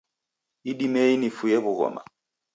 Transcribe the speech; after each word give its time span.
Idimei 0.71 1.13
nifuye 1.19 1.57
w'ughoma 1.63 2.01